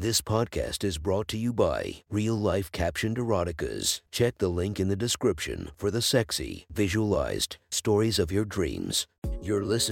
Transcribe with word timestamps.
This 0.00 0.22
podcast 0.22 0.82
is 0.82 0.96
brought 0.96 1.28
to 1.28 1.36
you 1.36 1.52
by 1.52 1.96
Real 2.08 2.34
Life 2.34 2.72
Captioned 2.72 3.18
Eroticas. 3.18 4.00
Check 4.10 4.38
the 4.38 4.48
link 4.48 4.80
in 4.80 4.88
the 4.88 4.96
description 4.96 5.72
for 5.76 5.90
the 5.90 6.00
sexy, 6.00 6.64
visualized 6.72 7.58
stories 7.70 8.18
of 8.18 8.32
your 8.32 8.46
dreams. 8.46 9.06
You're 9.42 9.62
listening. 9.62 9.88